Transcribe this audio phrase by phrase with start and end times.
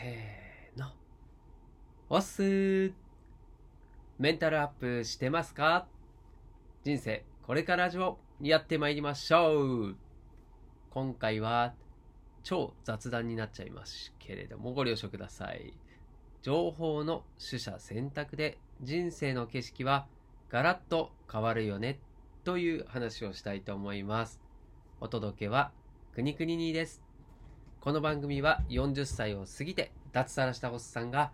[0.00, 0.86] せーの。
[2.08, 2.92] おっすー
[4.18, 5.86] メンタルアップしてますか？
[6.84, 9.96] 人生これからラジオやってまいりましょう
[10.88, 11.74] 今回は
[12.42, 15.74] 超雑談になっちゃいますけれどもご了承ください。
[16.40, 20.06] 情報の取捨選択で人生の景色は
[20.48, 22.00] ガラッと変わるよね
[22.44, 24.40] という話をしたいと思います。
[24.98, 25.72] お届けは
[26.14, 27.02] くにくににです。
[27.80, 31.30] この番組は40歳を過ぎて脱サラしたおっさんが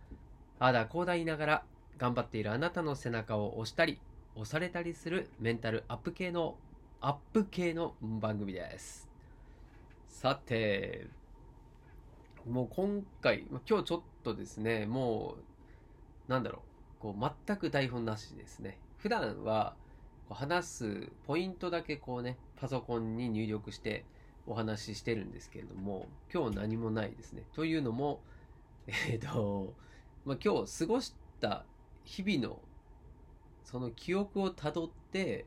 [0.61, 1.63] ああだこうだ言いながら
[1.99, 3.99] 頑張っているあなたの背中を押したり
[4.37, 6.55] 押されたりするメンタルアップ系の
[7.01, 9.09] アップ系の番組です。
[10.07, 11.09] さて、
[12.49, 15.37] もう今回、今日ちょっとですね、も
[16.29, 16.63] う、なんだろ
[17.01, 18.79] う、こう全く台本なしですね。
[18.99, 19.75] 普段は
[20.31, 24.05] 話すポイントだけこうね、パソコンに入力して
[24.47, 27.43] お話ししてるんですけれども、今日何もないですね。
[27.53, 28.21] というのも、
[29.09, 29.75] えっ、と、
[30.25, 31.65] まあ、今日過ごした
[32.05, 32.61] 日々の
[33.65, 35.45] その記憶をたどって、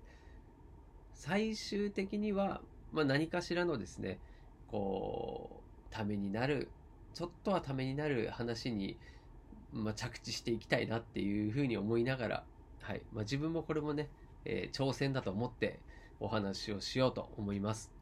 [1.14, 4.20] 最終的には、まあ、何かしらのですね、
[4.68, 6.70] こう、ためになる、
[7.14, 8.98] ちょっとはためになる話に、
[9.72, 12.44] まあ、着地していきたいなっていうふうに思いながら、
[12.82, 13.02] はい。
[13.14, 14.10] まあ、自分もこれもね、
[14.46, 15.80] えー挑戦だと思って
[16.20, 17.99] お話をしようと思います。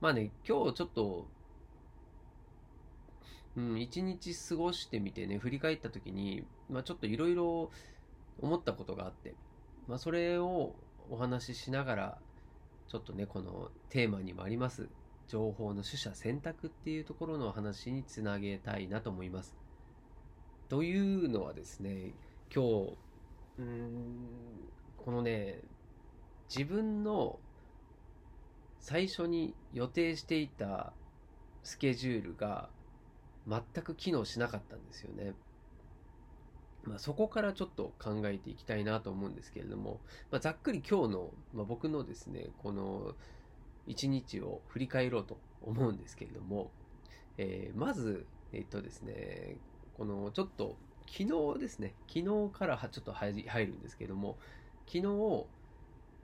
[0.00, 1.26] まあね、今日ちょっと、
[3.56, 7.70] うん、一日過ごしてみてね、振り返った時に、まあちょっといろいろ
[8.40, 9.34] 思ったことがあって、
[9.86, 10.74] まあそれを
[11.10, 12.18] お話ししながら、
[12.88, 14.88] ちょっとね、このテーマにもあります、
[15.28, 19.54] 情報の取捨選択っていうところの話につなげたいなと思います。
[20.70, 22.14] というのはですね、
[22.54, 22.96] 今日、
[23.58, 24.28] うん、
[24.96, 25.60] このね、
[26.48, 27.38] 自分の
[28.80, 30.92] 最初に予定していた
[31.62, 32.68] スケジュールが
[33.46, 35.34] 全く機能しなかったんですよね。
[36.84, 43.14] まあ、そこからちょっと考えていきたいなと思うんですけれども、まあ、ざっくり今日の、まあ、僕のですね、この
[43.86, 46.70] 一日を振り返ろうと思うんですけれども、
[47.36, 49.56] えーまず、えっとですね、
[49.96, 50.76] このちょっと
[51.06, 51.24] 昨
[51.54, 54.38] 日ですね、昨日からはちょっと入るんですけれども、
[54.86, 55.46] 昨日、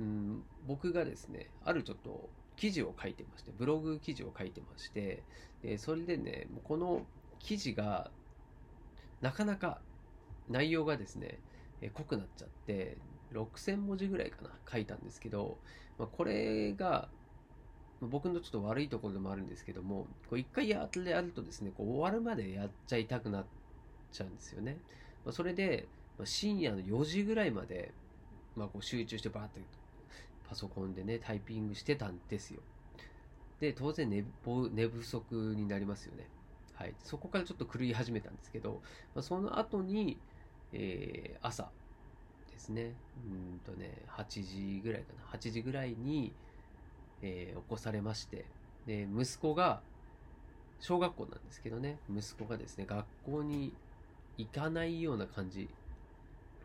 [0.01, 5.23] うん、僕がですね、あるちょっと記事を書いてまして、ブログ記事を書いてまして、
[5.63, 7.03] でそれでね、この
[7.39, 8.11] 記事が
[9.21, 9.81] なかなか
[10.49, 11.39] 内容がですね、
[11.81, 12.97] え濃くなっちゃって、
[13.33, 15.59] 6000文字ぐらいかな、書いたんですけど、
[15.99, 17.09] まあ、これが、
[18.01, 23.47] 僕のちょっと悪いところでもあるんですけども、こう一回やってやるとですね、こう終わるまでやっちゃいたくなっ
[24.13, 24.79] ちゃうんですよね。
[25.25, 25.89] まあ、それで、
[26.19, 27.93] まあ深夜の4時ぐらいまで、
[28.55, 29.61] まあ、こう集中してバーッと
[30.49, 32.61] パソコンでね、タイピングしてたんですよ。
[33.61, 34.25] で、当然寝
[34.73, 36.27] 寝不足になりますよね。
[36.75, 36.95] はい。
[37.03, 38.83] そこからちょっと狂い始めたんですけど、
[39.15, 40.19] まあ、その後に、
[40.73, 41.71] えー朝
[42.51, 42.95] ですね、
[43.27, 46.33] うんとね、8時ぐらいかな、8時ぐらいに、
[47.23, 48.45] えー起こされまして、
[48.87, 49.81] で、息子が、
[50.79, 53.73] 小学校なんですけどね、息子がですね、学校に
[54.37, 55.69] 行かないような感じ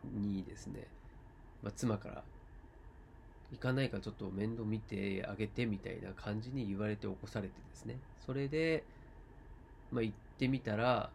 [0.04, 0.86] にですね、
[1.62, 2.24] まあ、妻から
[3.52, 7.96] 行かないかちょっと面倒見てあげてみたいな感じに言われて起こされてですね。
[8.18, 8.82] それで、
[9.90, 11.10] まあ、行ってみたら、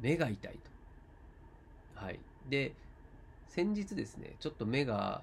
[0.00, 0.70] 目が痛いと。
[1.94, 2.20] はい。
[2.48, 2.72] で、
[3.46, 5.22] 先日ですね、ちょっと目が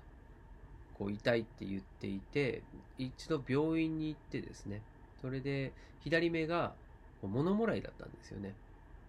[0.93, 2.63] こう痛いって言っていて、
[2.97, 4.81] 一度病院に行ってですね、
[5.21, 6.75] それで左目が
[7.21, 8.55] 物もらいだったんですよね。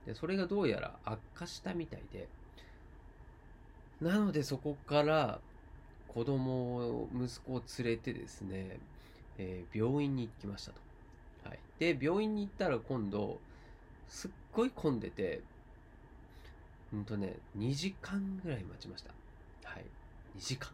[0.07, 2.29] で、それがどうやら悪化したみたいで、
[4.01, 5.43] なのでそこから
[6.17, 8.79] 子供を息子を連れてですね、
[9.37, 10.81] えー病院に行きましたと。
[11.47, 11.59] はい。
[11.79, 13.39] で、病院に行ったら今度、
[14.09, 15.43] すっごい混んでて、
[16.91, 19.11] うんとね、2時間ぐらい待ちました。
[19.65, 19.83] はい。
[20.39, 20.71] 2時間。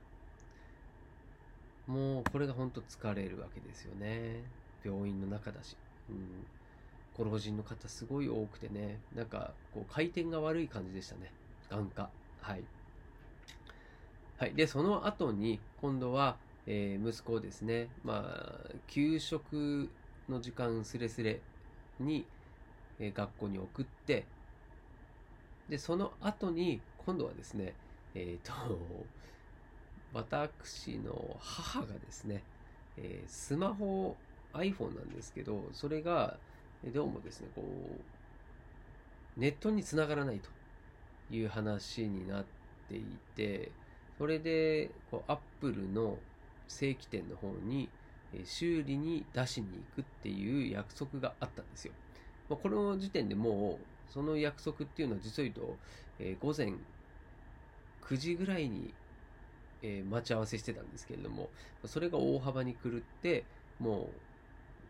[1.88, 4.44] もう、これが本当疲れるわけですよね。
[4.84, 5.76] 病院の中だし。
[6.08, 6.46] うん。
[7.14, 11.32] ご老人の方すごい多くてね、なんか、こう、回転が悪い感じでしたね。
[11.68, 12.10] 眼科。
[12.40, 12.62] はい。
[14.42, 14.54] はい。
[14.56, 16.36] で、その後に、今度は、
[16.66, 19.88] えー息子をですね、まあ、給食
[20.28, 21.40] の時間すれすれ
[22.00, 22.26] に、
[22.98, 24.26] えー学校に送って、
[25.68, 27.72] で、その後に、今度はですね、
[28.16, 28.52] えっ、と、
[30.12, 32.42] 私の母がですね、
[32.96, 34.16] えースマホ、
[34.54, 36.36] iPhone なんですけど、それが、
[36.92, 37.62] どうもですね、こ
[39.36, 40.50] う、ネットにつながらないと
[41.32, 42.44] いう話になっ
[42.88, 43.04] てい
[43.36, 43.70] て、
[44.18, 46.18] それで、こう、アップルの
[46.68, 47.88] 正規店の方に、
[48.34, 49.66] えー修理に出しに
[49.96, 51.92] 行くっていう約束があったんですよ。
[52.48, 55.76] まあ、この時点でもう、その約束っていうのは実を言うと、
[56.18, 56.74] えー、午前
[58.02, 58.92] 9時ぐらいに、
[59.82, 61.48] えー、待ち合わせしてたんですけれども、
[61.86, 62.92] それが大幅に狂っ
[63.22, 63.44] て、
[63.78, 64.10] も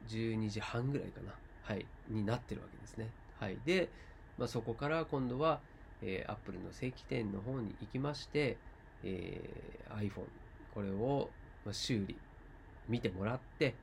[0.09, 3.09] う12時半ぐらいかな、はい、になってるわけですね。
[3.39, 3.59] はい。
[3.65, 3.89] で、
[4.39, 5.61] まあ、そこから今度は、
[6.03, 8.57] えー、Apple の正規店の方に行きまして、
[9.04, 10.25] えー、iPhone、
[10.75, 11.31] これを、
[11.64, 12.16] まあ、修理、
[12.88, 13.75] 見てもらって、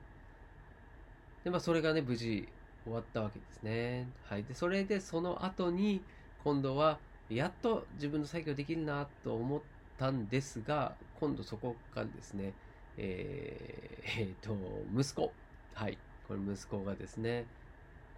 [1.44, 2.48] で、まあ、それがね、無事
[2.84, 4.08] 終わったわけですね。
[4.26, 4.44] はい。
[4.44, 6.02] で、それでその後に、
[6.44, 7.00] 今度は、
[7.30, 9.62] やっと自分の作業できるなと思っ
[9.98, 12.54] たんですが、今度そこからですね、
[12.98, 14.56] えー、 えー、と、
[14.96, 15.32] 息子。
[15.74, 15.98] はい。
[16.28, 17.46] これ息子がですね、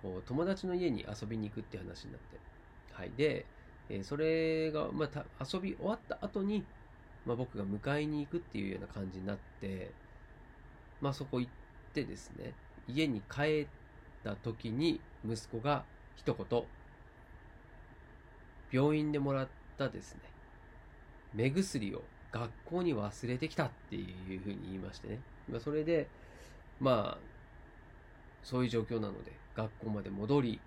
[0.01, 2.39] こう、友達の家に遊びに行くっていう話になって。
[2.91, 3.11] はい。
[3.11, 3.45] で、
[3.89, 6.65] えー、それが、まあ、遊び終わった後に、
[7.25, 9.95] まあ、僕が迎えに行くっていうような感じになって、
[11.01, 11.51] まあ、そこ行っ
[11.93, 12.53] てですね、
[12.87, 13.67] 家に帰っ
[14.23, 15.85] た時に息子が
[16.15, 16.63] 一言、
[18.71, 19.47] 病院でもらっ
[19.77, 20.21] たですね、
[21.33, 22.01] 目薬を
[22.31, 25.17] 学校に忘れてきたっていうふうに言いましてね。
[25.49, 26.07] まあ、それで、
[26.79, 27.17] まあ、
[28.43, 30.59] そういう状況なので、学校まで戻り、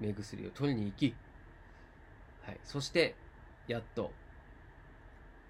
[0.00, 1.14] 目薬を取りに行き、
[2.46, 2.60] はい。
[2.64, 3.14] そして、
[3.68, 4.10] やっと、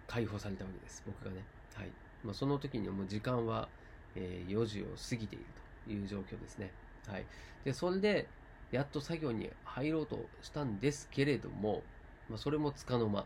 [0.07, 1.03] 解放されたわけです。
[1.07, 1.45] 僕がね。
[1.75, 1.91] はい。
[2.23, 3.69] まあ、その時にはもう時間は、
[4.15, 5.45] えー、4時を過ぎている
[5.87, 6.73] という状況ですね。
[7.07, 7.27] はい。
[7.65, 8.29] で、それで、
[8.71, 11.83] やっと作業に入ろうとしたんですけれども、
[12.29, 13.19] まあ、それもつかの間。
[13.19, 13.25] は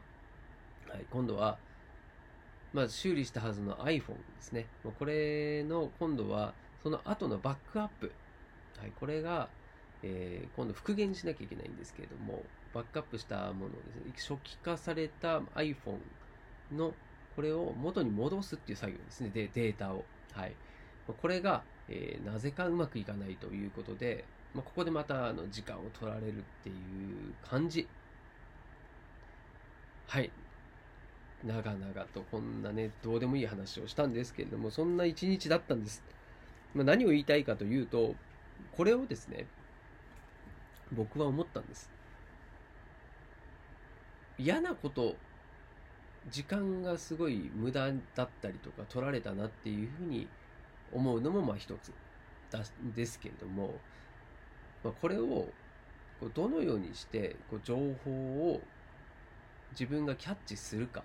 [0.97, 1.07] い。
[1.11, 1.59] 今度は、
[2.73, 4.67] まあ、修理したはずの iPhone ですね。
[4.85, 8.13] まあこれの、今度は、その後のバックアップ。
[8.79, 8.93] はい。
[8.99, 9.49] これが、
[10.03, 12.43] えー、今度復元しなきゃいけないんですけれども、
[12.73, 15.99] バックアップしたものですね、初期化された iPhone
[16.73, 16.94] の、
[17.37, 20.05] これを元に戻すっていう作業ですね、でデータを。
[20.32, 20.55] はい。
[21.20, 24.25] これが、えー、なぜかうまくいかないということで、
[24.55, 27.87] まあ、ここでまたあの時間を取られるっていう感じ。
[30.06, 30.31] はい。
[31.44, 36.03] 長々とこんなね、どうでもいい話をしたんですけれども、そんな一日だったんです。
[36.75, 38.15] まあ、何を言いたいかというと、
[38.73, 39.47] これをですね、
[40.93, 41.91] 僕は思ったんです。
[44.38, 45.17] 嫌なこと
[46.31, 50.29] 時間がすごい無駄だったりとか取られたなっていうふうに
[50.93, 51.93] 思うのもまあ一つ
[52.50, 52.62] だ
[52.94, 53.75] ですけれども、
[54.82, 55.49] まあ、これを
[56.35, 58.11] どのようにしてこう情報
[58.53, 58.61] を
[59.73, 61.03] 自分がキャッチするか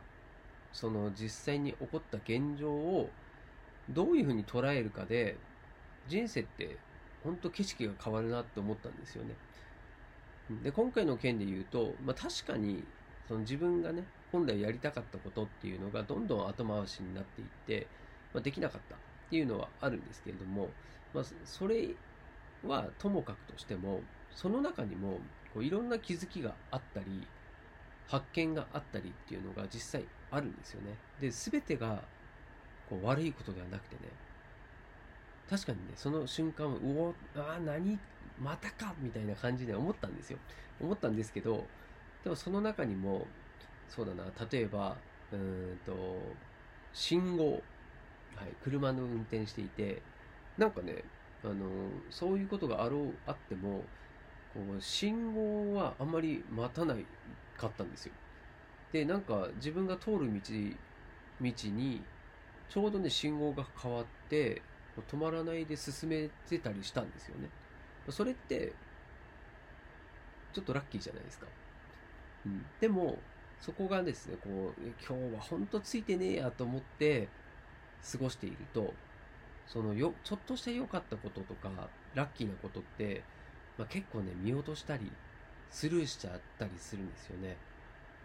[0.72, 3.10] その実際に起こった現状を
[3.90, 5.38] どういうふうに捉えるかで
[6.08, 6.78] 人生って
[7.24, 9.36] 本当景色が変わるなって思ったんですよね。
[10.64, 12.84] で今回の件で言うと、まあ、確かに
[13.28, 17.88] その自分がね本来やりたかったことっていうのがどんどん後回しになっていって、
[18.34, 18.98] まあ、できなかったっ
[19.30, 20.70] ていうのはあるんですけれども、
[21.14, 21.90] まあ、それ
[22.66, 24.02] はともかくとしても
[24.32, 25.20] その中にも
[25.54, 27.28] こういろんな気づきがあったり
[28.08, 30.98] 発見があったりっていうのが実際あるんですよね。
[31.22, 32.04] で全てが
[32.90, 34.02] こう悪いことではなくてね
[35.50, 38.00] 確かにねその瞬間うおあ何？
[38.42, 38.96] またか？
[39.00, 40.40] みたいな感じで思ったんですよ。
[40.82, 41.66] 思ったんですけど
[42.24, 43.28] でもその中にも
[43.94, 44.24] そうだな。
[44.50, 44.98] 例えば
[45.32, 45.94] うんと
[46.94, 47.62] 信号、はい、
[48.64, 50.02] 車の運転していて
[50.58, 51.04] なんかね
[51.44, 51.56] あの
[52.10, 53.84] そういうことがあろうあっても
[54.54, 57.06] こう信号はあんまり待たない
[57.58, 58.14] かったんですよ。
[58.92, 60.40] でなんか自分が通る道
[61.42, 62.02] 道に
[62.70, 64.62] ちょうどね信号が変わって
[65.12, 67.50] 止まらないで進めてたりしたんですよね。
[68.10, 68.74] それって
[70.54, 71.48] ちょっとラッキーじゃないですか。
[72.46, 73.18] うん、でも
[73.64, 77.30] そこがですねこう今日は本当ついてねえやと思って
[78.12, 78.94] 過ごしていると
[79.68, 81.70] そのよちょっとした良かったこととか
[82.14, 83.24] ラッキーなことって、
[83.78, 85.10] まあ、結構ね見落としたり
[85.70, 87.56] スルーしちゃったりするんですよね、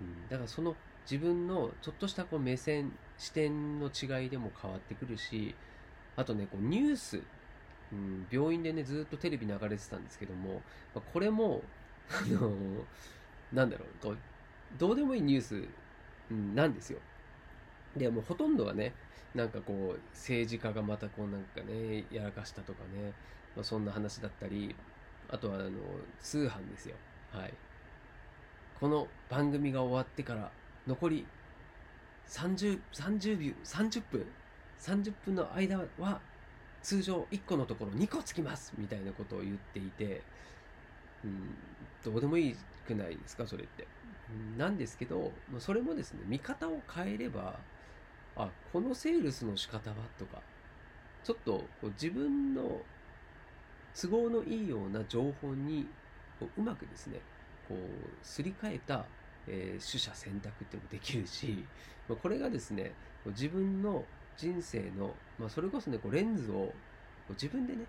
[0.01, 0.75] うん、だからその
[1.09, 5.55] 自分のちょっとしたこう目線視点の違いでも変わってくるし
[6.17, 7.23] あとねこうニュース、
[7.93, 10.55] うん、病院でねずっとテレビ流れてたんですけども、
[10.95, 11.63] まあ、これも
[12.11, 12.51] あの
[13.53, 14.19] なんだろう、こう、
[14.77, 15.65] どうでもいいニュース、
[16.55, 16.99] なんですよ。
[17.97, 18.93] で、もほとんどはね、
[19.35, 23.13] なんかこう、政治家がまたこうなんかね、やらかしたとかね、
[23.57, 24.75] まあ、そんな話だったり、
[25.29, 25.71] あとはあの、
[26.21, 26.97] 通販ですよ。
[27.33, 27.55] はい。
[28.79, 30.53] この番組が終わってから
[30.87, 31.27] 残り
[32.29, 34.27] 30、30秒、30分、
[34.79, 36.21] 30分の間は
[36.83, 40.23] 通常1個のところ2個つきますみたいなことを言っていて、
[41.25, 41.55] うん、
[42.05, 42.57] どうでもいい
[42.87, 43.87] くないですかそれって。
[44.57, 47.59] なんですけどそれもですね見方を変えれば
[48.37, 50.43] あこのセールスの仕方はとか
[51.25, 52.83] ちょっとこう自分の
[53.95, 55.87] 都合のいいような情報に
[56.39, 57.21] こううまくですね
[57.69, 57.79] こう
[58.23, 59.07] すり替えた、
[59.47, 61.65] えー取捨選択っていうのもできるし
[62.07, 62.93] まあこれがですね
[63.27, 64.05] 自分の
[64.37, 66.73] 人生の、まあ、それこそねこうレンズを
[67.31, 67.85] 自分でね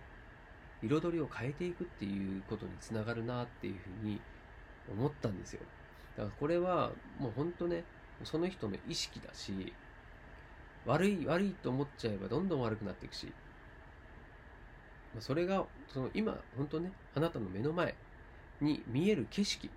[0.82, 4.22] 彩りを変えていくっていうことにつながるなっていうふうに
[4.92, 5.62] 思ったんですよ。
[6.18, 7.84] だからこれはもう本当ね
[8.24, 9.74] その人の意識だし
[10.86, 13.32] 悪い悪いと思っちゃえばどんどん悪くなっていくし
[15.20, 17.96] それがその今本当ねあなたの目の前
[18.62, 19.70] に見える景色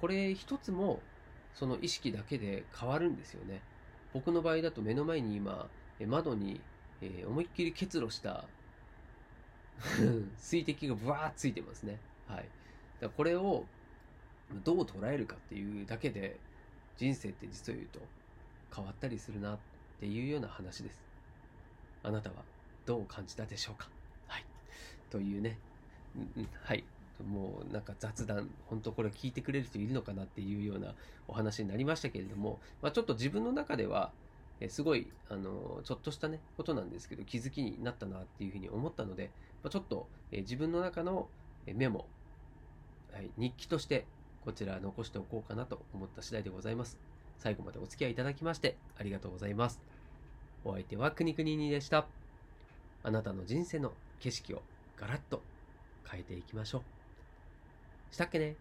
[0.00, 1.00] これ一つも
[1.54, 3.60] その意識だけで変わるんですよね。
[4.12, 5.68] 僕の場合だと目の前に今
[6.06, 6.60] 窓に、
[7.26, 8.44] 思いっきり結露した
[10.38, 11.98] 水滴がブワーついてますね。
[12.28, 12.48] はい。
[13.00, 13.64] だこれを
[14.64, 16.38] どう捉えるかっていうだけで
[16.96, 18.00] 人生って実を言うと
[18.74, 19.58] 変わったりするなっ
[20.00, 21.02] ていうような話です。
[22.02, 22.36] あなたは
[22.86, 23.88] どう感じたでしょうか？
[24.26, 24.44] はい。
[25.10, 25.58] というね。
[26.36, 26.48] うん。
[26.62, 26.84] はい。
[27.26, 30.94] もうなんか雑談本当これ聞いてくれる人いるのかなっていうような
[31.28, 34.10] お話になりましたけれども、まあ、ちょっと自分の中では
[34.60, 39.30] えすごいあのちょっとしたねことなんですけど気づきになったなっていうふうに思ったので、
[39.62, 41.28] まあ、ちょっと、え自分の中の
[41.66, 42.06] メモ、
[43.12, 44.06] はい、日記として
[44.44, 46.98] こちら残しておこうかなと思った次第でございます。
[47.38, 49.80] 最後までお付き合いいただきましてありがとうございます。
[50.64, 52.06] お相手はくにくににでした。
[53.02, 54.62] あなたの人生の景色を
[54.98, 55.42] ガラッと
[56.06, 58.14] 変えていきましょう。
[58.14, 58.56] したっけね？